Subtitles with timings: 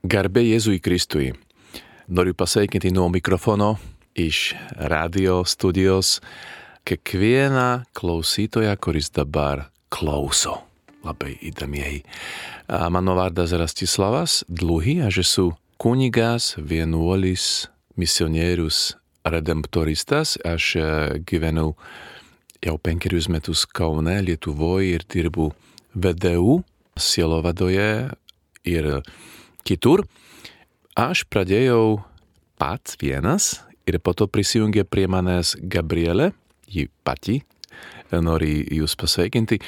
[0.00, 1.26] Garbė Jėzui Kristui.
[2.08, 3.74] Noriu pasveikinti nuo mikrofono
[4.16, 4.54] iš
[4.88, 6.22] radio studijos
[6.88, 10.56] kiekvieną klausytoją, kuris dabar klauso.
[11.04, 12.00] Labai įdomieji.
[12.88, 17.68] Mano vardas Rastislavas Dluhy, aš esu kunigas, vienuolis,
[18.00, 18.94] misionierius,
[19.28, 20.38] redemptoristas.
[20.48, 20.78] Aš
[21.28, 21.74] gyvenau
[22.64, 25.52] jau penkerius metus Kaune, Lietuvoje ir dirbu
[25.92, 26.62] VDU,
[26.96, 28.08] sielovadoje
[28.64, 28.94] ir
[29.66, 30.04] kitur.
[30.98, 32.02] Aš pradėjau
[32.60, 36.30] pats vienas ir po to prisijungė prie manęs Gabrielė,
[36.70, 37.40] ji pati,
[38.12, 39.60] nori jūs pasveikinti.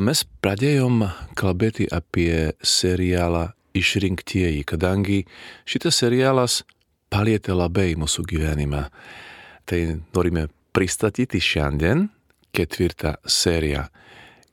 [0.00, 1.04] Mes pradėjom
[1.38, 5.20] kalbėti apie serialą Išrinktieji, kadangi
[5.62, 6.62] šitas serialas
[7.10, 8.88] palietė labai mūsų gyvenimą.
[9.62, 9.80] Tai
[10.14, 12.08] norime pristatyti šiandien
[12.50, 13.86] ketvirtą seriją.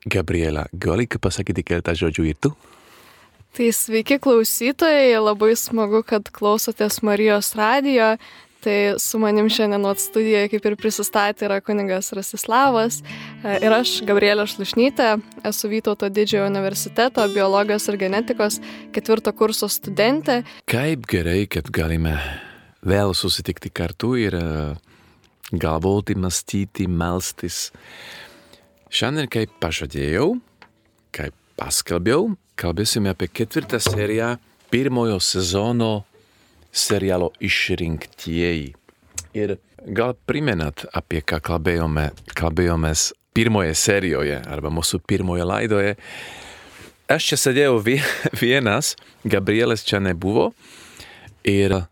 [0.05, 2.53] Gabriela, gali pasakyti keletą žodžių ir tu?
[3.55, 8.15] Tai sveiki klausytojai, labai smagu, kad klausotės Marijos radijo.
[8.67, 12.97] Tai su manim šiandien studijoje kaip ir prisistatė yra kuningas Rasislavas
[13.45, 15.11] ir aš, Gabrielė Šlušnytė,
[15.45, 18.57] esu Vytauto didžiojo universiteto biologijos ir genetikos
[18.91, 20.41] ketvirto kurso studentė.
[20.67, 22.17] Kaip gerai, kad galime
[22.81, 24.35] vėl susitikti kartu ir
[25.53, 27.69] galvoti, mąstyti, melstis.
[28.89, 30.33] Šiandien, kaip pažadėjau,
[31.15, 34.35] kaip paskelbiau, kalbėsime apie ketvirtą seriją
[34.71, 35.91] pirmojo sezono
[36.71, 38.73] serialo Išrinktieji.
[39.37, 45.95] Ir gal primenat, apie ką kalbėjome, kalbėjomės pirmoje serijoje arba mūsų pirmoje laidoje.
[47.07, 47.77] Aš čia sėdėjau
[48.43, 50.49] vienas, Gabrielas čia nebuvo
[51.47, 51.83] ir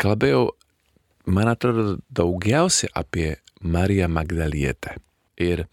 [0.00, 0.48] kalbėjau,
[1.26, 4.96] man atrodo, daugiausia apie Mariją Magdalietę.
[5.36, 5.66] Ir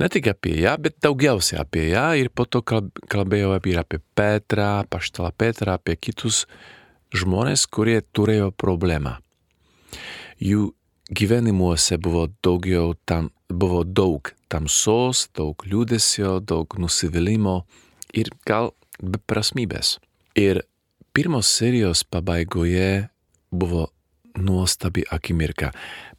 [0.00, 4.84] ne tik apie ją, bet daugiausia apie ją ir po to kalbėjau ir apie Petrą,
[4.88, 6.46] paštalą Petrą, apie kitus
[7.12, 9.18] žmonės, kurie turėjo problemą.
[10.40, 10.70] Jų
[11.10, 17.60] gyvenimuose buvo, daugiau, tam, buvo daug tamsos, daug liūdėsio, daug nusivylimų
[18.16, 18.72] ir gal
[19.02, 19.98] beprasmybės.
[20.38, 20.62] Ir
[21.12, 23.10] pirmos serijos pabaigoje
[23.50, 23.90] buvo
[24.38, 25.72] nuostabi akimirka.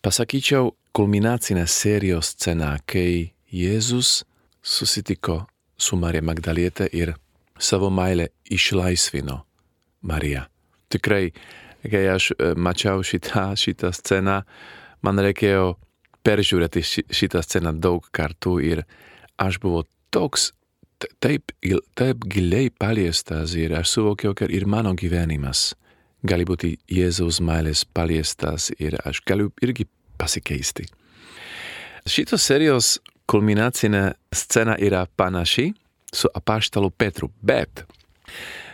[0.04, 4.22] Pasakyčiau, kulminacinė serijos scena, kai Jėzus
[4.64, 5.42] susitiko
[5.76, 7.14] su Marija Magdalietė ir
[7.60, 9.42] savo meilę išlaisvino
[10.08, 10.46] Mariją.
[10.92, 11.34] Tikrai,
[11.84, 14.42] kai aš mačiau šitą, šitą sceną,
[15.04, 15.76] man reikėjo
[16.24, 18.84] peržiūrėti šitą sceną daug kartų ir
[19.42, 19.84] aš buvau
[20.16, 20.52] toks,
[21.20, 21.52] taip,
[21.98, 25.74] taip giliai paliestas ir aš suvokiau, kad ir mano gyvenimas
[26.24, 29.90] gali būti Jėzaus meilės paliestas ir aš galiu irgi
[30.22, 30.86] pasikeisti.
[32.08, 33.00] Šitos serijos
[33.32, 34.04] kulminacinė
[34.36, 35.70] scena yra panaši
[36.12, 37.86] su apaštalu Petru, bet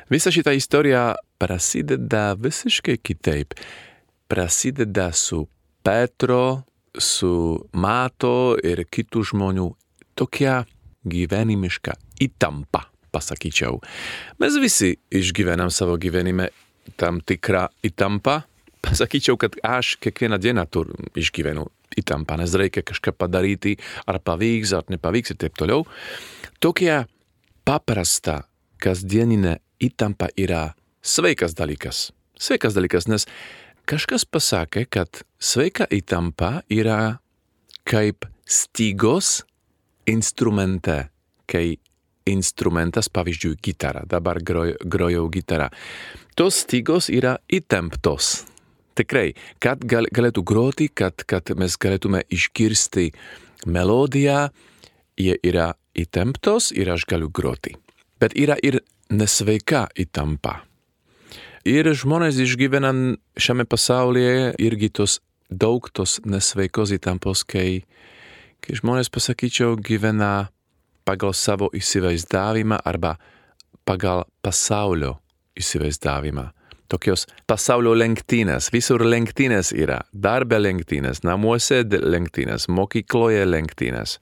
[0.10, 3.54] visa šita istorija prasideda visiškai kitaip.
[4.28, 5.46] Prasideda su
[5.84, 6.64] Petro,
[6.98, 9.68] su Mato ir kitų žmonių
[10.18, 10.64] tokia
[11.08, 11.94] gyvenimiška
[12.26, 13.80] įtampa, pasakyčiau.
[14.42, 16.50] Mes visi išgyvenam savo gyvenime
[16.98, 18.42] tam tikrą įtampą.
[18.82, 21.66] Pasakyčiau, kad aš kiekvieną dieną tur išgyvenu
[21.98, 23.78] įtampą, nes reikia kažką padaryti,
[24.08, 25.86] ar pavyks, ar nepavyks ir taip toliau.
[26.64, 27.06] Tokia
[27.68, 28.44] paprasta
[28.84, 30.72] kasdieninė įtampa yra
[31.02, 32.12] sveikas dalykas.
[32.38, 33.26] Sveikas dalykas, nes
[33.90, 37.18] kažkas pasakė, kad sveika įtampa yra
[37.88, 39.42] kaip stygos
[40.08, 41.08] instrumente,
[41.48, 41.80] kai
[42.28, 45.70] instrumentas, pavyzdžiui, gitara, dabar grojau gitarą.
[46.36, 48.44] Tos stygos yra įtemptos
[48.98, 49.32] tikrai,
[49.64, 53.12] kad gal, galėtų groti, kad, kad mes galėtume išgirsti
[53.70, 54.48] melodiją,
[55.18, 57.76] jie yra įtemptos ir aš galiu groti.
[58.22, 58.82] Bet yra ir
[59.14, 60.62] nesveika įtampa.
[61.68, 62.94] Ir žmonės išgyvena
[63.38, 65.20] šiame pasaulyje irgi tos
[65.50, 67.84] daug tos nesveikos įtampos, kai,
[68.64, 70.50] kai žmonės, pasakyčiau, gyvena
[71.08, 73.16] pagal savo įsivaizdavimą arba
[73.88, 75.18] pagal pasaulio
[75.60, 76.50] įsivaizdavimą
[76.90, 84.18] tokios pasaulio lenktynės, visur lenktynės yra, darbe lenktynės, namuose lenktynės, mokykloje lenktynės.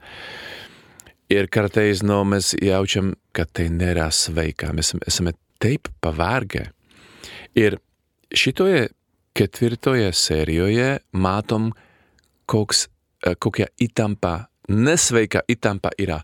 [1.30, 6.68] Ir kartais, nu, mes jaučiam, kad tai nėra sveika, mes esame taip pavargę.
[7.58, 7.80] Ir
[8.36, 8.90] šitoje
[9.36, 11.72] ketvirtoje serijoje matom,
[12.46, 12.88] koks,
[13.42, 16.22] kokia įtampa, nesveika įtampa yra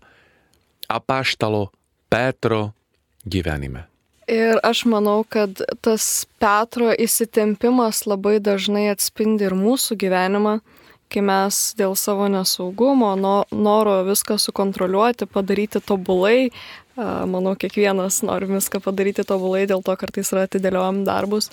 [0.92, 1.70] apaštalo
[2.10, 2.70] Petro
[3.24, 3.91] gyvenime.
[4.32, 10.60] Ir aš manau, kad tas Petro įsitempimas labai dažnai atspindi ir mūsų gyvenimą,
[11.12, 16.48] kai mes dėl savo nesaugumo, no, noro viską sukontroliuoti, padaryti tobulai,
[16.96, 21.48] Manau, kiekvienas nori viską padaryti tobulai, dėl to kartais yra atidėliojam darbus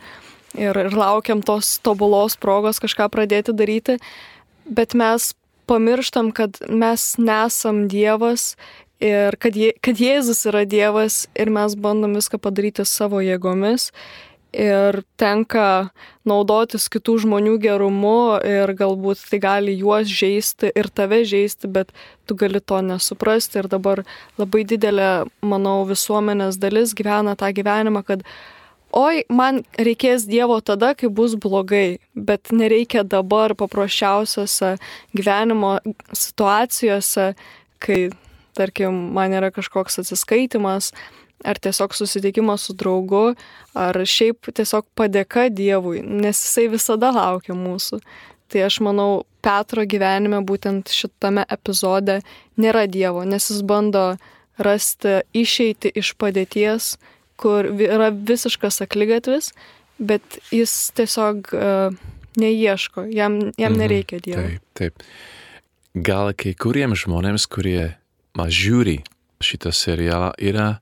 [0.51, 3.95] ir, ir laukiam tos tobulos progos kažką pradėti daryti,
[4.67, 5.31] bet mes
[5.69, 8.57] pamirštam, kad mes nesam Dievas
[8.99, 13.89] ir kad, je, kad Jėzus yra Dievas ir mes bandom viską padaryti savo jėgomis.
[14.49, 15.91] Ir tenka
[16.25, 21.93] naudotis kitų žmonių gerumu ir galbūt tai gali juos žaisti ir tave žaisti, bet
[22.25, 23.61] tu gali to nesuprasti.
[23.61, 24.01] Ir dabar
[24.41, 28.25] labai didelė, manau, visuomenės dalis gyvena tą gyvenimą, kad
[28.89, 34.79] oi, man reikės Dievo tada, kai bus blogai, bet nereikia dabar paprasčiausiose
[35.13, 35.75] gyvenimo
[36.09, 37.35] situacijose,
[37.77, 38.09] kai
[38.59, 40.91] tarkim, man yra kažkoks atsiskaitimas,
[41.47, 43.33] ar tiesiog susitikimas su draugu,
[43.77, 48.01] ar šiaip tiesiog padėka Dievui, nes jisai visada laukia mūsų.
[48.49, 52.19] Tai aš manau, Petro gyvenime būtent šitame epizode
[52.59, 54.17] nėra Dievo, nes jis bando
[54.59, 56.95] rasti išeiti iš padėties,
[57.39, 59.53] kur yra visiškas aklygatvis,
[59.99, 61.95] bet jis tiesiog uh,
[62.39, 64.43] neieško, jam, jam mhm, nereikia Dievo.
[64.43, 65.07] Taip, taip.
[65.95, 67.93] Gal kai kuriems žmonėms, kurie
[68.39, 68.99] man žiūri
[69.43, 70.79] šitą serialą, yra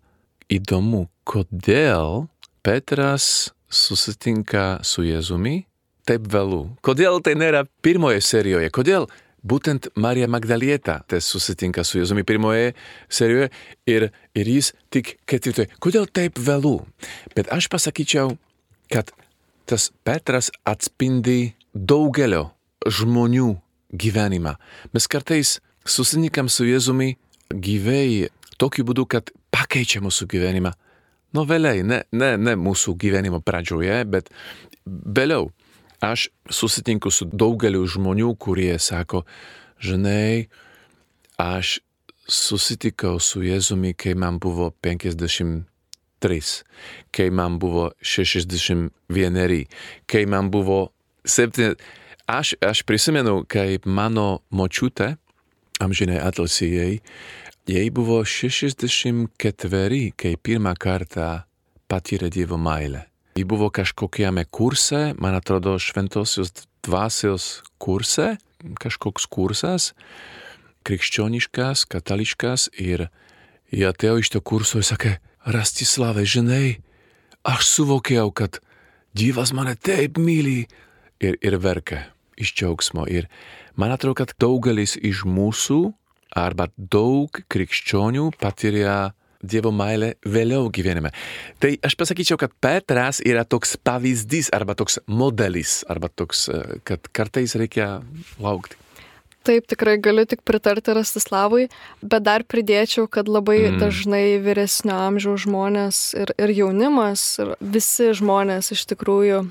[0.51, 2.27] įdomu, kodėl
[2.65, 5.61] Petras susitinka su Jėzumi
[6.07, 6.61] taip vėlų.
[6.85, 8.69] Kodėl tai nėra pirmoje serijoje?
[8.75, 9.07] Kodėl
[9.47, 12.73] būtent Marija Magdalieta susitinka su Jėzumi pirmoje
[13.09, 13.49] serijoje
[13.89, 15.71] ir, ir jis tik ketvirtoje?
[15.83, 16.79] Kodėl taip vėlų?
[17.35, 18.35] Bet aš pasakyčiau,
[18.93, 19.11] kad
[19.67, 22.51] tas Petras atspindi daugelio
[22.87, 23.55] žmonių
[23.97, 24.55] gyvenimą.
[24.93, 25.57] Mes kartais
[25.87, 27.15] susitinkam su Jėzumi
[27.53, 30.73] gyvai tokiu būdu, kad pakeičia mūsų gyvenimą.
[31.35, 34.31] Nu, vėliai, ne, ne, ne mūsų gyvenimo pradžioje, bet
[34.85, 35.51] vėliau.
[36.03, 39.23] Aš susitinku su daugeliu žmonių, kurie sako,
[39.81, 40.47] žinai,
[41.41, 41.79] aš
[42.29, 46.51] susitikau su Jėzumi, kai man buvo 53,
[47.15, 49.65] kai man buvo 61,
[50.05, 50.79] kai man buvo
[51.25, 51.73] 7.
[52.27, 55.15] Aš, aš prisimenu, kaip mano močiutė,
[55.79, 56.99] amžinai atlasijai,
[57.67, 61.43] jai buvo 64, kai pirmą kartą
[61.87, 63.05] patyrė Dievo meilę.
[63.37, 66.53] Ji buvo kažkokiame kurse, man atrodo, šventosios
[66.85, 68.37] dvasios kurse,
[68.81, 69.91] kažkoks kursas,
[70.87, 73.09] krikščioniškas, katališkas ir
[73.69, 76.79] ji atėjo iš to kurso ir sakė, Rastislavai, žinai,
[77.47, 78.59] aš suvokiau, kad
[79.15, 80.65] Dievas mane taip myli
[81.23, 82.03] ir, ir verkia
[82.37, 83.07] iš džiaugsmo.
[83.09, 83.27] Ir
[83.75, 85.81] man atrodo, kad daugelis iš mūsų
[86.37, 91.11] arba daug krikščionių patyrė Dievo meilę vėliau gyvenime.
[91.61, 97.05] Tai aš pasakyčiau, kad Petras yra toks pavyzdys arba toks modelis, arba toks, e, kad
[97.13, 97.99] kartais reikia
[98.41, 98.79] laukti.
[99.47, 101.69] Taip, tikrai galiu tik pritarti Rastislavui,
[102.01, 103.77] bet dar pridėčiau, kad labai mm.
[103.79, 109.45] dažnai vyresnio amžiaus žmonės ir, ir jaunimas, ir visi žmonės iš tikrųjų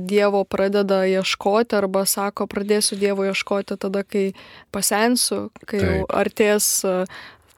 [0.00, 4.32] Dievo pradeda ieškoti arba sako, pradėsiu Dievo ieškoti tada, kai
[4.74, 5.90] pasensiu, kai Taip.
[5.90, 6.70] jau artės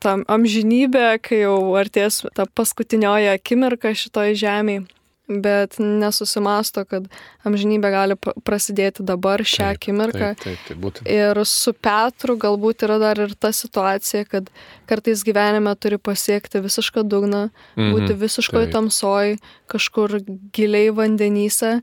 [0.02, 4.86] ta amžinybė, kai jau artės ta paskutinioji akimirka šitoj žemėje
[5.26, 7.08] bet nesusimasto, kad
[7.46, 10.28] amžinybė gali prasidėti dabar šią taip, akimirką.
[10.38, 11.10] Taip, taip, taip, būtent.
[11.10, 14.50] ir su Petru galbūt yra dar ir ta situacija, kad
[14.86, 19.36] kartais gyvenime turi pasiekti visišką dugną, mm -hmm, būti visiškoje tamsoj,
[19.66, 20.20] kažkur
[20.54, 21.80] giliai vandenyse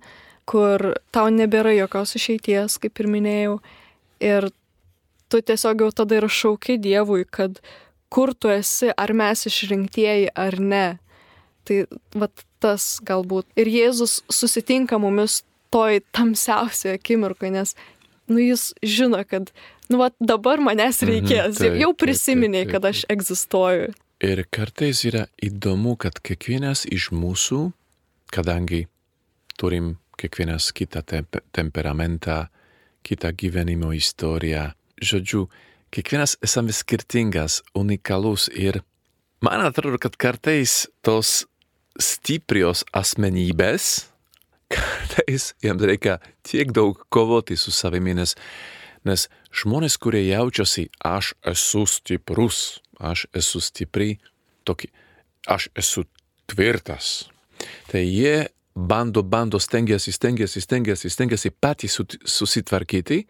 [0.49, 3.55] kur tau nebėra jokios išeities, kaip ir minėjau.
[4.23, 4.49] Ir
[5.31, 7.59] tu tiesiog jau tada ir šauki Dievui, kad
[8.13, 10.85] kur tu esi, ar mes išrinktieji ar ne.
[11.63, 11.79] Tai
[12.19, 13.47] vat tas galbūt.
[13.59, 15.41] Ir Jėzus susitinka mumis
[15.73, 17.73] toj tamsiausioje akimirkoje, nes
[18.29, 19.49] nu, jis žino, kad
[19.89, 21.55] nu, vat, dabar manęs mhm, reikės.
[21.55, 23.91] Mhm, taip, jau prisiminė, kad aš egzistuoju.
[24.23, 27.65] Ir kartais yra įdomu, kad kiekvienas iš mūsų,
[28.31, 28.85] kadangi
[29.59, 32.45] turim kiekvienas kitą temp temperamentą,
[33.03, 34.71] kitą gyvenimo istoriją.
[35.03, 35.47] Žodžiu,
[35.91, 38.81] kiekvienas esame skirtingas, unikalus ir
[39.43, 41.43] man atrodo, kad kartais tos
[41.99, 44.07] stiprios asmenybės,
[44.71, 48.37] kartais jiems reikia tiek daug kovoti su savimi, nes,
[49.03, 54.15] nes žmonės, kurie jaučiasi, aš esu stiprus, aš esu stipri,
[54.63, 54.89] tokį,
[55.51, 56.07] aš esu
[56.47, 57.27] tvirtas,
[57.91, 63.23] tai jie bando, bando, stengiasi, stengiasi, stengiasi, stengiasi patys susitvarkyti.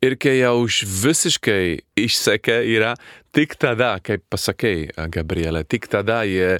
[0.00, 1.64] Ir kai jau visiškai
[2.00, 2.94] išsekia yra,
[3.36, 6.56] tik tada, kaip pasakei, Gabrielė, tik tada jie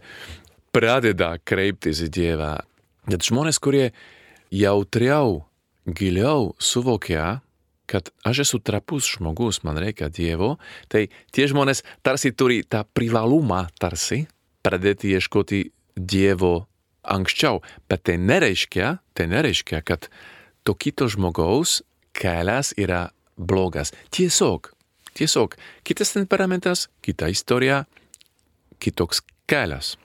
[0.76, 2.58] pradeda kreiptis į Dievą.
[3.08, 3.94] Bet žmonės, kurie
[4.52, 5.46] jautriau,
[5.88, 7.40] giliau suvokia,
[7.90, 10.58] kad aš esu trapus žmogus, man reikia Dievo,
[10.92, 14.26] tai tie žmonės tarsi turi tą privalumą tarsi
[14.62, 15.64] pradėti ieškoti
[15.96, 16.68] Dievo
[17.02, 20.08] anksčiau, bet tai nereiškia, tai nereiškia, kad
[20.64, 21.80] to kito žmogaus
[22.16, 23.94] kelias yra blogas.
[24.12, 24.72] Tiesiog,
[25.16, 27.84] tiesiog, kitas temperamentas, kita istorija,
[28.80, 29.96] kitoks kelias.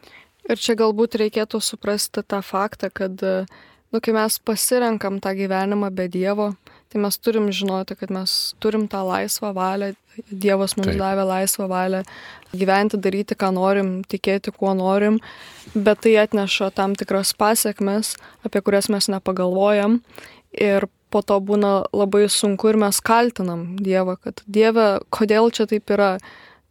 [0.45, 6.05] Ir čia galbūt reikėtų suprasti tą faktą, kad, nu, kai mes pasirenkam tą gyvenimą be
[6.11, 6.51] Dievo,
[6.95, 9.91] tai mes turim žinoti, kad mes turim tą laisvą valią,
[10.31, 10.99] Dievas mums Taip.
[11.01, 11.99] davė laisvą valią
[12.55, 15.17] gyventi, daryti, ką norim, tikėti, kuo norim,
[15.75, 18.13] bet tai atneša tam tikras pasiekmes,
[18.47, 19.97] apie kurias mes nepagalvojam
[20.55, 25.91] ir po to būna labai sunku ir mes kaltinam Dievą, kad Dieve, kodėl čia taip
[25.91, 26.15] yra.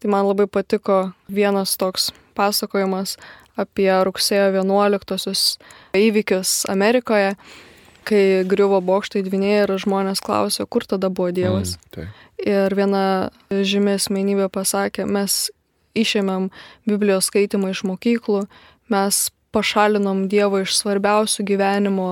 [0.01, 3.19] Tai man labai patiko vienas toks pasakojimas
[3.61, 5.45] apie rugsėjo 11-osius
[6.01, 7.37] įvykius Amerikoje
[8.07, 11.77] kai griuvo bokštai dviniai ir žmonės klausė, kur tada buvo Dievas.
[11.77, 12.07] Mm, tai.
[12.45, 13.05] Ir viena
[13.51, 15.49] žymė asmenybė pasakė, mes
[15.99, 16.51] išėmėm
[16.89, 18.45] Biblijos skaitimą iš mokyklų,
[18.93, 22.09] mes pašalinom Dievą iš svarbiausių gyvenimo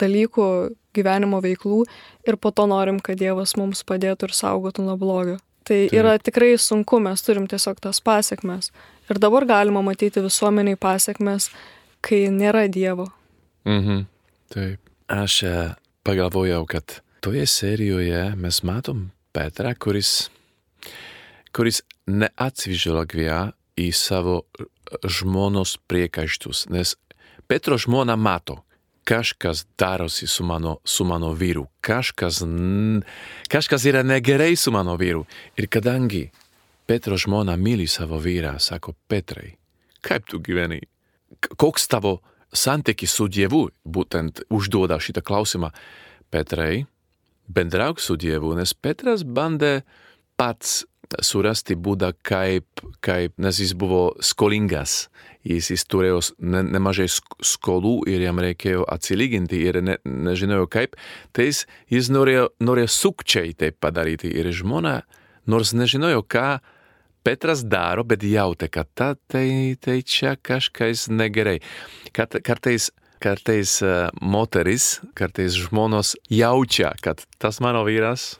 [0.00, 0.48] dalykų,
[0.96, 1.82] gyvenimo veiklų
[2.28, 5.38] ir po to norim, kad Dievas mums padėtų ir saugotų nuo blogio.
[5.66, 8.70] Tai yra tikrai sunku, mes turim tiesiog tas pasiekmes.
[9.10, 11.48] Ir dabar galima matyti visuomeniai pasiekmes,
[12.06, 13.08] kai nėra Dievo.
[13.66, 14.04] Mhm.
[14.54, 14.78] Taip.
[15.06, 20.30] Aš e, pagalvojau, kad toje serijoje mes matom Petrą, kuris,
[21.54, 24.40] kuris neatsižvelgia į savo
[25.06, 26.96] žmonos priekaištus, nes
[27.46, 28.64] Petro žmona mato,
[29.06, 32.42] kažkas darosi su mano, su mano vyru, kažkas,
[33.48, 35.22] kažkas yra negerai su mano vyru.
[35.56, 36.30] Ir kadangi
[36.86, 39.54] Petro žmona myli savo vyrą, sako Petrai,
[40.00, 40.80] kaip tu gyveni,
[41.56, 42.18] koks tavo
[42.52, 45.72] santykis su Dievu būtent užduoda šitą klausimą.
[46.30, 46.84] Petrai,
[47.48, 49.80] bendrauk su Dievu, nes Petras bandė
[50.36, 50.84] pats
[51.22, 55.06] surasti būdą, kaip, kaip nes jis buvo skolingas.
[55.46, 60.96] Jis, jis turėjo ne, nemažai skolų ir jam reikėjo atsilyginti ir ne, nežinojo kaip.
[61.30, 65.04] Tai jis, jis norėjo, norėjo sukčiai taip padaryti ir žmona,
[65.46, 66.48] nors nežinojo, ką
[67.26, 71.56] Petras daro, bet jautė, kad ta, tai, tai čia kažkas negerai.
[72.14, 72.92] Kart, kartais,
[73.22, 78.36] kartais uh, moteris, kartais žmonos jaučia, kad tas mano vyras.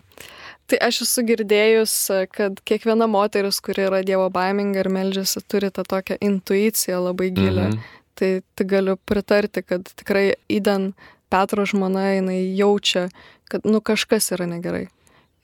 [0.71, 1.97] Tai aš esu girdėjus,
[2.35, 7.69] kad kiekviena moteris, kuri yra Dievo baiminga ir melžiasi, turi tą tokią intuiciją labai gilę.
[7.69, 8.03] Mm -hmm.
[8.17, 10.93] Tai, tai galiu pritarti, kad tikrai įden
[11.29, 13.09] Petro žmona, jinai jaučia,
[13.51, 14.87] kad nu kažkas yra negerai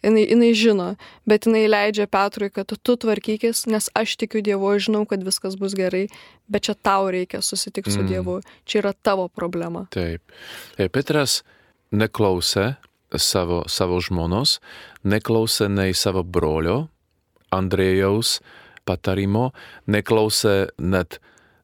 [0.02, 0.88] jinai, jinai žino,
[1.28, 5.56] bet jinai leidžia Petrui, kad tu tvarkykis, nes aš tikiu Dievu, aš žinau, kad viskas
[5.60, 6.06] bus gerai,
[6.50, 8.08] bet čia tau reikia susitikti su mm.
[8.10, 9.86] Dievu, čia yra tavo problema.
[9.94, 10.34] Taip.
[10.76, 11.40] Petras
[11.92, 12.74] neklausė
[13.16, 14.58] savo, savo žmonos,
[15.04, 16.86] neklausė nei savo brolio,
[17.52, 18.38] Andrėjaus
[18.88, 19.50] patarimo,
[19.86, 21.18] neklausė net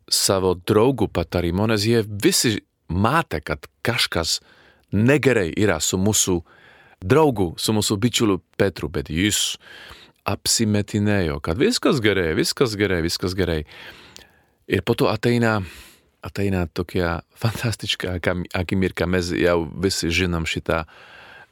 [0.09, 4.39] savo draugų patarimo, nes jie visi matė, kad kažkas
[4.93, 6.39] negerai yra su mūsų
[7.05, 9.59] draugu, su mūsų bičiuliu Petru, bet jis
[10.29, 13.63] apsimetinėjo, kad viskas gerai, viskas gerai, viskas gerai.
[14.69, 15.59] Ir po to ateina,
[16.25, 18.19] ateina tokia fantastiška
[18.59, 20.83] akimirka, mes jau visi žinom šitą,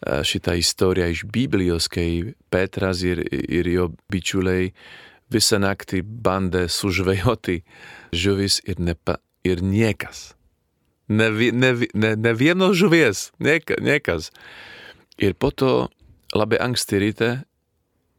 [0.05, 4.73] šitą istoriją iš Biblijos, kai Petras ir, ir jo bičiuliai
[5.33, 7.63] visą naktį bandė sužvejoti
[8.15, 10.35] žuvis ir, nepa, ir niekas.
[11.09, 14.33] Ne, ne, ne, ne vieno žuvies, nieka, niekas.
[15.17, 15.89] Ir po to
[16.37, 17.31] labai anksti ryte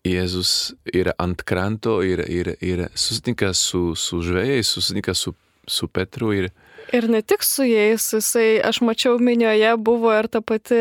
[0.07, 5.33] Jėzus yra ant kranto ir, ir, ir susitinka su, su žvėjais, susitinka su,
[5.67, 6.49] su Petru ir,
[6.95, 10.79] Ir ne tik su jais, jisai, aš mačiau minioje buvo ir ta pati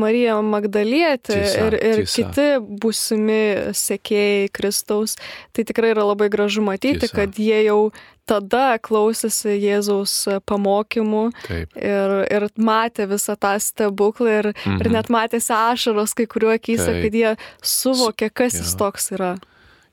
[0.00, 2.16] Marija Magdalietė tiesa, ir, ir tiesa.
[2.16, 2.46] kiti
[2.82, 3.40] būsimi
[3.76, 5.16] sekėjai Kristaus.
[5.54, 7.14] Tai tikrai yra labai gražu matyti, tiesa.
[7.14, 7.80] kad jie jau
[8.26, 10.14] tada klausėsi Jėzaus
[10.50, 11.76] pamokymų Taip.
[11.78, 14.80] ir, ir matė visą tą stebuklą ir, mhm.
[14.82, 17.04] ir net matėsi ašaros kai kuriuo akise, Taip.
[17.06, 18.64] kad jie suvokė, kas ja.
[18.64, 19.36] jis toks yra.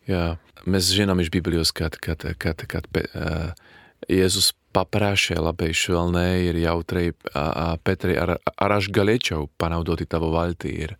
[0.10, 0.26] Ja,
[0.66, 3.54] mes žinom iš Biblijos, kad, kad, kad, kad uh,
[4.10, 7.12] Jėzus paprašė labai švelniai ir jautrai,
[7.86, 10.74] Petrai, ar, ar aš galėčiau panaudoti tavo valtį.
[10.88, 10.96] Ir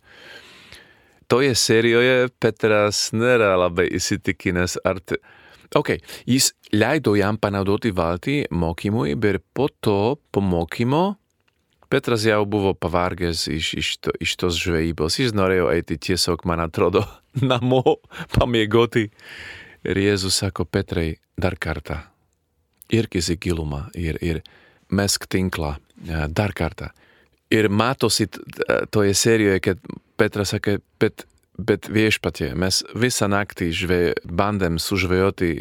[1.30, 5.02] toje serijoje Petras nėra labai įsitikinęs, ar...
[5.02, 5.18] Te...
[5.74, 5.96] Ok,
[6.30, 11.04] jis leido jam panaudoti valtį mokymui, bet po to, po mokymo,
[11.90, 15.20] Petras jau buvo pavargęs iš, iš, to, iš tos žvejybos.
[15.20, 17.04] Jis norėjo eiti tiesiog, man atrodo,
[17.52, 18.00] namo
[18.34, 19.10] pamiegoti.
[19.84, 22.13] Ir Jėzus sako, Petrai, dar kartą
[22.92, 24.42] irkis į gilumą ir, ir
[24.92, 25.76] mesk tinklą
[26.28, 26.90] dar kartą.
[27.54, 28.26] Ir matosi
[28.90, 29.80] toje serijoje, kad
[30.18, 31.26] Petras sakė, bet,
[31.58, 35.52] bet viešpatie, mes visą naktį žvė, bandėm sužvėjoti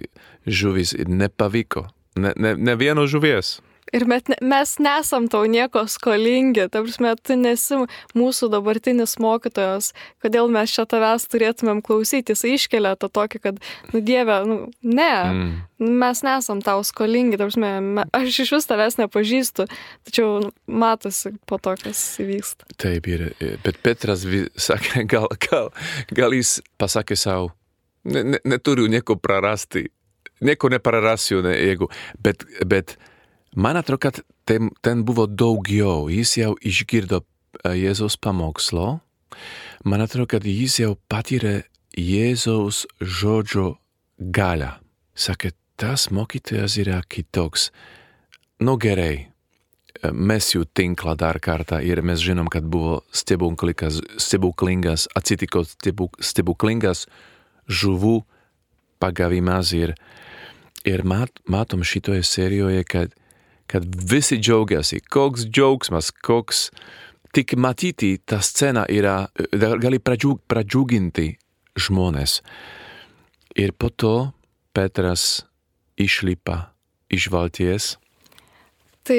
[0.45, 1.87] žuvis ir nepavyko.
[2.17, 3.57] Ne, ne, ne vieno žuvies.
[3.93, 7.77] Ir met, mes nesam tau nieko skolingi, ta prasme, tu nesi
[8.17, 9.91] mūsų dabartinis mokytojas,
[10.23, 13.62] kodėl mes čia tavęs turėtumėm klausyti, jis iškelia tą tokį, kad,
[13.93, 15.93] nu Dieve, nu, ne, mm.
[16.01, 19.67] mes nesam tau skolingi, ta prasme, me, aš iš vis tavęs nepažįstu,
[20.09, 22.73] tačiau nu, matosi po to, kas įvyksta.
[22.81, 23.29] Taip, ir,
[23.62, 24.25] bet Petras
[24.69, 25.69] sakė, gal, gal,
[26.09, 27.53] gal jis pasakė savo,
[28.09, 29.85] ne, ne, neturiu nieko prarasti,
[30.41, 31.93] nieko neprarasiu, ne, jeigu,
[32.25, 32.97] bet, bet,
[33.55, 36.10] Man atrodo, kad ten, ten buvo daugiau.
[36.10, 39.00] Jis jau išgirdo e, Jėzaus pamokslo.
[39.86, 43.75] Man atrodo, kad jis jau patyrė Jėzaus žodžio
[44.17, 44.74] galę.
[45.13, 47.69] Sakė, tas mokytojas yra kitoks.
[48.63, 49.27] Nu gerai,
[50.01, 55.65] e, mes jų tinklą dar kartą ir mes žinom, kad buvo stebuklingas, stebuklingas atsitiko
[56.19, 57.05] stebuklingas
[57.69, 58.24] žuvų
[59.03, 59.93] pagavimas ir,
[60.88, 63.13] ir mat, matom šitoje serijoje, kad
[63.73, 66.67] kad visi džiaugiasi, koks džiaugsmas, koks
[67.33, 69.15] tik matyti tą sceną yra,
[69.81, 71.31] gali pradžiug, pradžiuginti
[71.81, 72.43] žmonės.
[73.57, 74.29] Ir po to
[74.73, 75.47] Petras
[75.97, 76.67] išlipa
[77.09, 77.95] iš valties.
[79.09, 79.17] Tai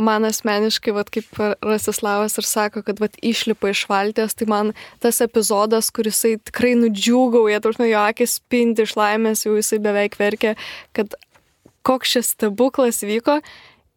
[0.00, 5.20] man asmeniškai, vat, kaip Rasislavas ir sako, kad vat, išlipa iš valties, tai man tas
[5.24, 10.56] epizodas, kuris tikrai nudžiūgauja, tarsi jo akis spindi iš laimės, jau jisai beveik verkia,
[10.96, 11.16] kad
[11.86, 13.40] koks šis stebuklas vyko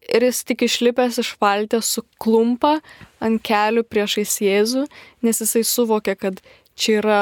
[0.09, 2.77] ir jis tik išlipęs iš valties suklumpa
[3.23, 4.87] ant kelių priešais Jėzų,
[5.23, 6.41] nes jisai suvokia, kad
[6.75, 7.21] čia yra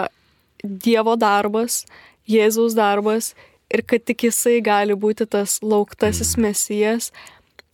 [0.62, 1.86] Dievo darbas,
[2.30, 3.34] Jėzaus darbas
[3.74, 6.48] ir kad tik jisai gali būti tas lauktasis mm.
[6.48, 7.12] mesijas.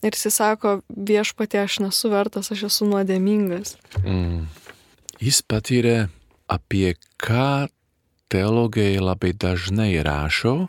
[0.05, 3.75] Ir jisai sako, viešpatė, aš nesu vertas, aš esu nuodėmingas.
[4.03, 4.45] Mm.
[5.19, 6.07] Jis patyrė,
[6.47, 7.67] apie ką
[8.31, 10.67] teologai labai dažnai rašo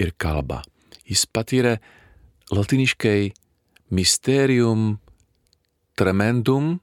[0.00, 0.62] ir kalba
[1.10, 1.78] jis patyrė
[2.54, 3.32] latiniškai
[3.90, 4.98] mysterium
[5.98, 6.78] tremendum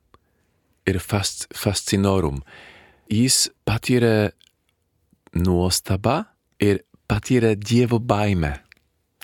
[0.87, 2.41] ir fasc fascinorum.
[3.11, 4.31] Jis patyrė
[5.37, 6.25] nuostabą
[6.59, 8.57] ir patyrė dievo baimę.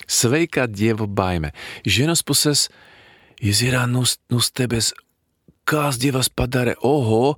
[0.08, 1.52] Sveika dievo baimė.
[1.84, 2.68] Iš vienos pusės
[3.40, 4.92] jis yra nustebęs,
[5.68, 6.74] kas dievas padarė.
[6.84, 7.36] Oho,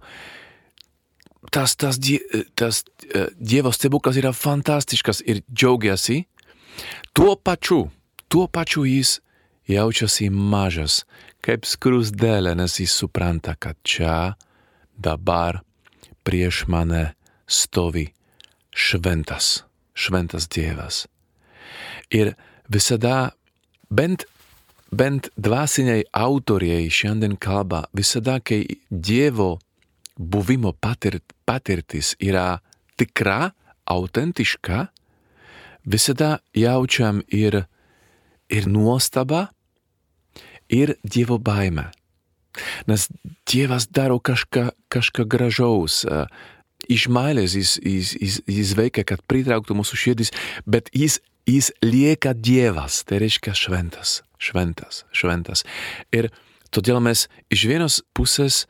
[1.54, 2.18] tas, tas, die,
[2.58, 6.24] tas uh, dievo stebuklas yra fantastiškas ir džiaugiasi.
[7.12, 7.90] Tuo pačiu,
[8.28, 9.20] tuo pačiu jis
[9.68, 11.04] jaučiasi mažas,
[11.44, 14.36] kaip skrusdelė, nes jis supranta, kad čia,
[14.96, 15.62] dabar,
[16.26, 17.14] prieš mane
[17.46, 18.08] stovi
[18.74, 21.06] šventas, šventas Dievas.
[22.10, 22.34] Ir
[22.68, 23.32] visada,
[23.90, 24.26] bent,
[24.90, 29.56] bent dvasiniai autoriai šiandien kalba, visada, kai Dievo
[30.16, 32.58] buvimo patirt, patirtis yra
[32.96, 33.52] tikra,
[33.86, 34.86] autentiška,
[35.86, 37.64] visada jaučiam ir,
[38.50, 39.46] ir nuostabą,
[40.68, 41.90] ir Dievo baimę.
[42.88, 43.08] Nes
[43.46, 46.02] Dievas daro kažką, kažką gražaus,
[46.88, 50.32] iš meilės jis, jis, jis, jis veikia, kad pritrauktų mūsų širdis,
[50.66, 55.64] bet jis, jis lieka Dievas, tai reiškia šventas, šventas, šventas.
[56.14, 56.30] Ir
[56.74, 58.64] todėl mes iš vienos pusės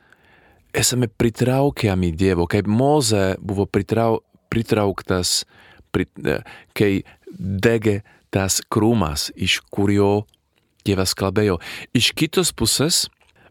[0.77, 5.45] esame pritraukiami Dievo, kaip Moze buvo pritrau, pritrauktas
[6.77, 6.91] kai
[7.37, 8.01] degė
[8.33, 10.25] tas krūmas, iš kurio
[10.87, 11.57] Dievas kalbėjo.
[11.97, 13.07] Iš kitos pusės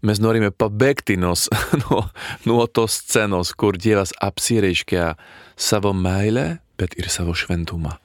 [0.07, 1.35] mes norime pabėgti no,
[1.83, 2.01] no,
[2.49, 5.14] no tos scenos, kur Dievas apsireiškia
[5.57, 7.96] savo meilę, bet ir savo šventumą.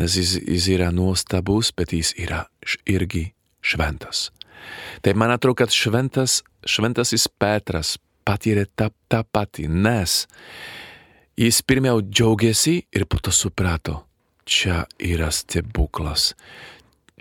[0.00, 2.46] Nes jis, jis yra nuostabus, bet jis yra
[2.88, 4.30] irgi šventas.
[5.04, 10.22] Tai man atrodo, kad šventas, šventasis Petras patyrė tą, tą patį, nes
[11.36, 14.02] Jis pirmiau džiaugiasi ir po to suprato,
[14.44, 16.32] čia yra stebuklas.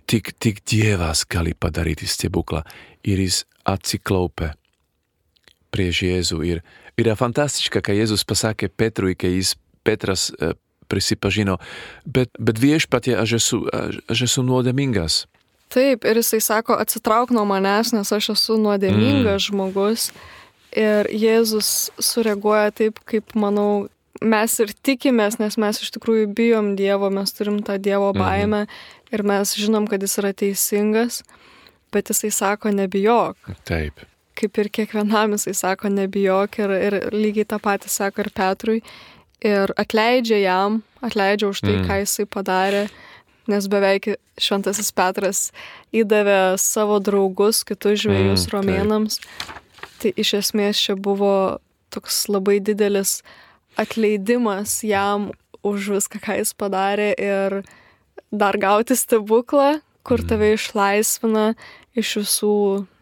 [0.06, 2.66] Tik, tik Dievas gali padaryti stebuklą
[3.08, 4.52] ir jis atsiklaupė
[5.72, 6.42] prieš Jėzų.
[6.44, 6.60] Ir
[7.00, 9.56] yra fantastiška, kai Jėzus pasakė Petrui, kai jis
[9.88, 10.52] Petras uh,
[10.92, 11.56] prisipažino,
[12.04, 15.24] bet, bet viešpatie, aš esu, aš, aš esu nuodėmingas.
[15.72, 19.46] Taip, ir jisai sako, atsitrauk nuo manęs, nes aš esu nuodėmingas mm.
[19.48, 20.10] žmogus.
[20.76, 23.88] Ir Jėzus sureaguoja taip, kaip, manau,
[24.22, 28.22] mes ir tikimės, nes mes iš tikrųjų bijom Dievo, mes turim tą Dievo mhm.
[28.22, 28.82] baimę mhm.
[29.16, 31.22] ir mes žinom, kad jis yra teisingas,
[31.92, 33.54] bet jisai sako nebijok.
[33.68, 34.06] Taip.
[34.38, 38.84] Kaip ir kiekvienam jisai sako nebijok ir, ir lygiai tą patį sako ir Petrui.
[39.42, 41.86] Ir atleidžia jam, atleidžia už tai, mm.
[41.90, 42.84] ką jisai padarė,
[43.50, 45.48] nes beveik šventasis Petras
[45.98, 49.18] įdavė savo draugus, kitus žvėjus mm, romėnams.
[49.18, 49.58] Taip.
[50.02, 51.34] Tai iš esmės čia buvo
[51.94, 53.20] toks labai didelis
[53.82, 55.32] atleidimas jam
[55.66, 57.62] už viską, ką jis padarė ir
[58.32, 60.60] dar gauti stebuklą, kur tave mhm.
[60.60, 61.46] išlaisvina
[61.98, 62.56] iš visų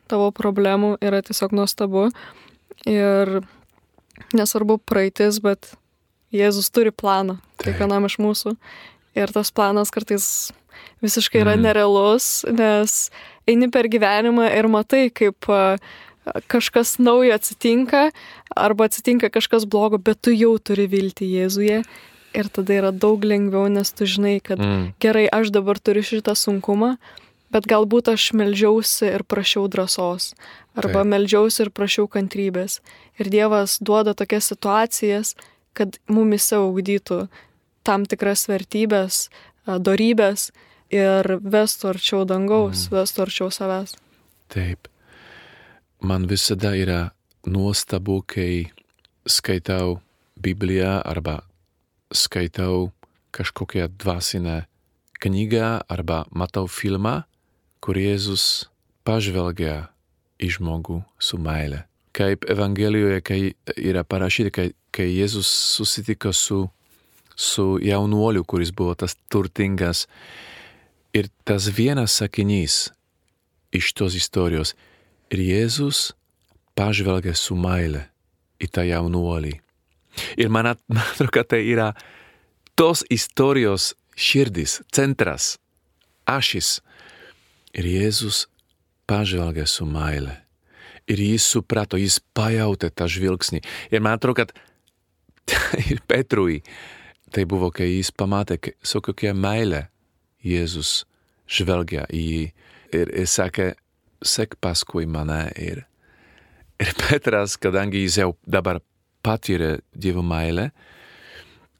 [0.09, 2.09] tavo problemų, yra tiesiog nuostabu.
[2.89, 3.41] Ir
[4.35, 5.73] nesvarbu praeitis, bet
[6.33, 8.53] Jėzus turi planą kiekvienam iš mūsų.
[9.17, 10.25] Ir tas planas kartais
[11.03, 11.63] visiškai yra mm.
[11.65, 13.09] nerealus, nes
[13.49, 15.49] eini per gyvenimą ir matai, kaip
[16.47, 18.09] kažkas naujo atsitinka,
[18.55, 21.83] arba atsitinka kažkas blogo, bet tu jau turi vilti Jėzuje.
[22.37, 24.93] Ir tada yra daug lengviau, nes tu žinai, kad mm.
[25.01, 26.91] gerai, aš dabar turiu šitą sunkumą,
[27.49, 30.35] bet galbūt aš melžiausi ir prašiau drąsos,
[30.77, 31.09] arba Taip.
[31.09, 32.83] melžiausi ir prašiau kantrybės.
[33.17, 35.33] Ir Dievas duoda tokias situacijas,
[35.73, 37.23] kad mumise augdytų
[37.81, 39.31] tam tikras vertybės,
[39.65, 40.51] darybės
[40.93, 42.99] ir vestų arčiau dangaus, mm.
[42.99, 43.97] vestų arčiau savęs.
[44.53, 44.85] Taip
[46.01, 47.11] man visada yra
[47.45, 48.71] nuostabu, kai
[49.27, 49.99] skaitau
[50.39, 51.41] Bibliją arba
[52.13, 52.91] skaitau
[53.31, 54.65] kažkokią dvasinę
[55.19, 57.23] knygą arba matau filmą,
[57.83, 58.69] kur Jėzus
[59.03, 59.89] pažvelgia
[60.39, 61.85] į žmogų su meile.
[62.15, 63.39] Kaip Evangelijoje, kai
[63.75, 66.65] yra parašyta, kai, kai Jėzus susitiko su,
[67.35, 70.07] su jaunuoliu, kuris buvo tas turtingas.
[71.13, 72.89] Ir tas vienas sakinys
[73.75, 74.73] iš tos istorijos
[75.29, 76.09] Ir Jėzus
[76.77, 78.07] pažvelgia su meile
[78.59, 79.55] į tą jaunuolį.
[80.41, 81.91] Ir man atrodo, kad tai yra
[82.79, 85.57] tos istorijos širdis, centras,
[86.27, 86.79] ašis.
[87.77, 88.47] Ir Jėzus
[89.09, 90.39] pažvelgia su meile.
[91.09, 93.61] Ir jis suprato, jis pajautė tą žvilgsnį.
[93.89, 94.53] Ir man atrodo, kad
[95.91, 96.61] ir Petrui
[97.33, 99.87] tai buvo, kai jis pamatė, su kokia meile
[100.45, 101.03] Jėzus
[101.49, 102.43] žvelgia į jį.
[102.97, 103.73] Ir, ir sakė,
[104.25, 105.83] sek paskui mane ir,
[106.79, 108.81] ir Petras, kadangi jis jau dabar
[109.25, 110.69] patyrė Dievo meilę,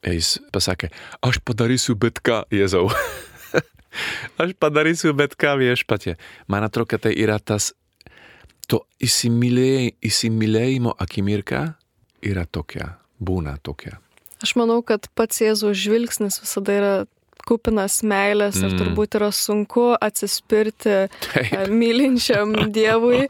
[0.06, 0.91] jis pasakė,
[1.25, 2.88] aš padarysiu bet ką, Jėzau.
[4.39, 6.17] aš padarysiu bet ką viešpatie.
[6.47, 7.73] Man atrodo, kad tai yra tas,
[8.69, 11.63] to įsimylėj, įsimylėjimo akimirka
[12.25, 13.97] yra tokia, būna tokia.
[14.43, 16.93] Aš manau, kad pats Jėzaus žvilgsnis visada yra
[17.47, 18.80] kupinas meilės ir mm.
[18.82, 21.69] turbūt yra sunku atsispirti Taip.
[21.71, 23.28] mylinčiam Dievui,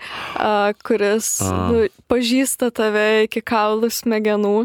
[0.86, 4.56] kuris nu, pažįsta tave iki kaulų smegenų.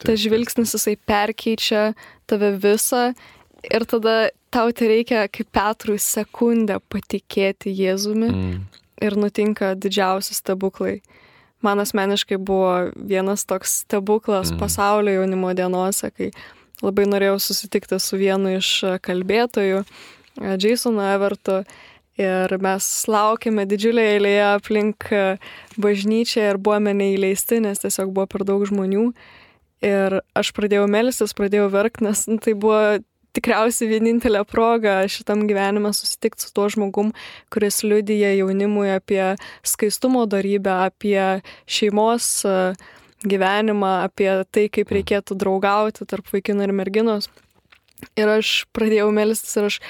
[0.00, 1.90] Tas žvilgsnis jisai perkeičia
[2.30, 3.10] tave visą
[3.68, 8.60] ir tada tau tai reikia kaip Petrui sekundę patikėti Jėzumi mm.
[9.04, 11.00] ir nutinka didžiausi stebuklai.
[11.60, 14.60] Man asmeniškai buvo vienas toks stebuklas mm.
[14.62, 16.30] pasaulio jaunimo dienose, kai
[16.84, 18.72] labai norėjau susitikti su vienu iš
[19.04, 19.84] kalbėtojų,
[20.40, 21.62] Jasonu Evertu.
[22.20, 25.06] Ir mes laukėme didžiulėje eilėje aplink
[25.80, 29.06] bažnyčią ir buvome neįleisti, nes tiesiog buvo per daug žmonių.
[29.86, 32.98] Ir aš pradėjau melstis, pradėjau verkti, nes nu, tai buvo
[33.32, 37.14] tikriausiai vienintelė proga šitam gyvenime susitikti su tuo žmogum,
[37.54, 39.22] kuris liudyja jaunimui apie
[39.64, 41.40] skaistumo darybę, apie
[41.70, 42.90] šeimos uh,
[43.26, 44.96] gyvenimą, apie tai, kaip mm.
[44.98, 47.28] reikėtų draugauti tarp vaikino ir merginos.
[48.16, 49.80] Ir aš pradėjau melstis ir aš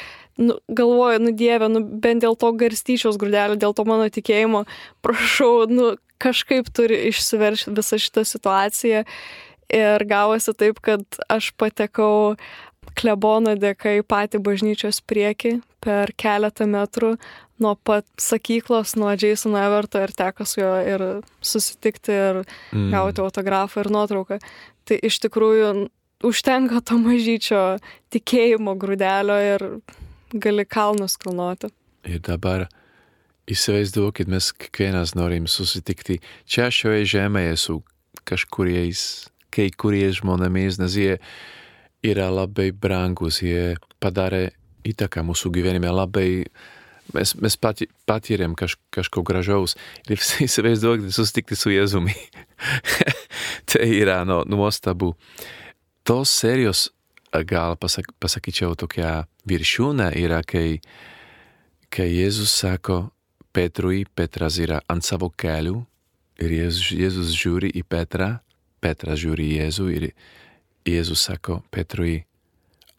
[0.41, 4.65] nu, galvoju, nu Dieve, nu bent dėl to garstyčios grūdelio, dėl to mano tikėjimo,
[5.05, 9.05] prašau, nu kažkaip turi išsiveršti visą šitą situaciją.
[9.71, 12.35] Ir gavosi taip, kad aš patekau
[12.99, 17.15] klebono dėka į patį bažnyčios priekį per keletą metrų
[17.61, 21.05] nuo pat sakyklos, nuo Jasono Everto ir teko su juo ir
[21.45, 22.91] susitikti ir mm.
[22.95, 24.41] gauti autografą ir nuotrauką.
[24.89, 25.89] Tai iš tikrųjų
[26.27, 27.63] užtenka to mažyčio
[28.13, 29.67] tikėjimo grūdelio ir
[30.33, 31.71] gali kalnus kalnuoti.
[32.09, 32.67] Ir dabar
[33.51, 37.81] įsivaizduokit, mes kiekvienas norim susitikti čia šioje žemėje su
[38.29, 39.03] kažkuriais,
[39.51, 41.17] kai kuriais žmonėmis, nes jie
[42.07, 44.51] yra labai brangus, jie padarė
[44.87, 46.31] įtaką mūsų gyvenime labai
[47.17, 52.15] mes, mes pati, patyrėm kaž, kažko gražaus ir visi įsivaizduokit susitikti su Jėzumi.
[53.71, 55.15] tai yra no, nuostabu.
[56.07, 56.89] Tos serijos,
[57.47, 60.81] gal pasak, pasakyčiau, tokia viršūnė yra, kai,
[61.93, 63.11] kai Jėzus sako
[63.53, 65.81] Petrui, Petras yra ant savo kelių
[66.41, 68.37] ir Jėzus, Jėzus žiūri į Petrą,
[68.81, 70.11] Petras žiūri į Jėzų ir
[70.89, 72.23] Jėzus sako Petrui,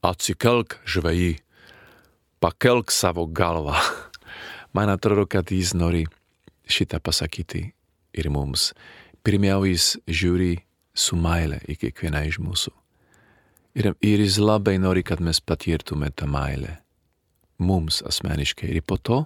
[0.05, 1.35] atsikelk žvejį
[2.41, 3.75] pakelk savo galvą.
[4.75, 6.05] Man atrodo, kad jis nori
[6.65, 7.67] šitą pasakyti
[8.17, 8.71] ir mums.
[9.21, 10.55] Pirmiau jis žiūri
[10.97, 12.73] su meile į kiekvieną iš mūsų.
[13.77, 16.79] Ir, ir jis labai nori, kad mes patirtume tą meilę.
[17.61, 18.71] Mums asmeniškai.
[18.73, 19.21] Ir po to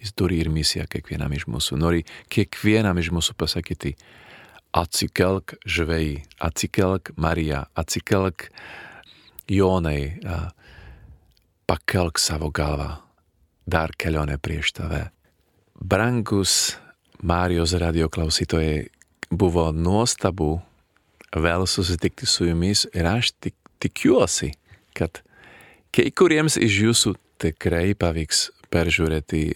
[0.00, 1.78] jis turi ir misiją kiekvienam iš mūsų.
[1.80, 3.96] Nori kiekvienam iš mūsų pasakyti,
[4.72, 8.48] atsikelk žvejai, atsikelk Marija, atsikelk
[9.50, 10.14] Jonai,
[11.72, 12.98] pakelk savo galvą,
[13.64, 15.06] dar kelionę prieš tave.
[15.80, 16.76] Brangus
[17.22, 18.90] Marijos radio klausytojai,
[19.30, 20.58] buvo nuostabu
[21.32, 24.50] vėl susitikti su jumis ir aš tik, tikiuosi,
[24.92, 25.22] kad
[25.96, 29.46] kai kuriems iš jūsų tikrai pavyks peržiūrėti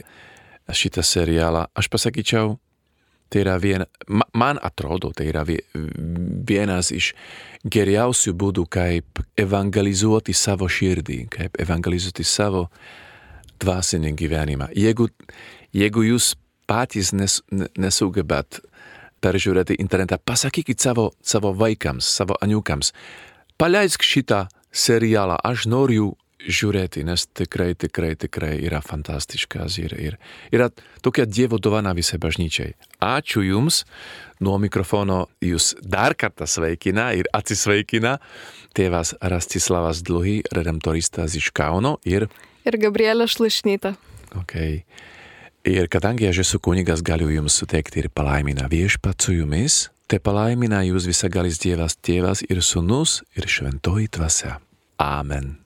[0.72, 1.66] šitą serialą.
[1.76, 2.56] Aš pasakyčiau,
[3.28, 3.86] tai yra viena,
[4.34, 7.12] man atrodo, tai yra vienas iš
[7.66, 12.66] geriausių būdų, kaip evangelizuoti savo širdį, kaip evangelizuoti savo
[13.62, 14.70] dvasinį gyvenimą.
[14.76, 15.08] Jeigu,
[15.74, 16.34] jeigu jūs
[16.70, 17.40] patys nes,
[17.78, 18.60] nesugebat
[19.24, 22.92] peržiūrėti internetą, pasakykit savo, savo vaikams, savo aniukams,
[23.58, 26.12] paleisk šitą serialą, aš noriu
[26.42, 30.18] žiūrėti, nes tikrai, tikrai, tikrai yra fantastiškas ir, ir
[30.54, 30.68] yra
[31.04, 32.74] tokia Dievo dovana visai bažnyčiai.
[33.02, 33.84] Ačiū Jums,
[34.44, 38.16] nuo mikrofono Jūs dar kartą sveikina ir atsisveikina
[38.76, 42.28] tėvas Rastislavas Dluhy, redemptoristas iš Kauno ir...
[42.66, 43.94] Ir Gabrielė Šlašnyta.
[44.42, 44.82] Okay.
[45.66, 50.84] Ir kadangi aš esu kunigas, galiu jums suteikti ir palaimina viešpats su jumis, te palaimina
[50.86, 54.60] jūs visagalis Dievas Tėvas ir Sūnus ir Šventoji Dvasia.
[55.02, 55.65] Amen.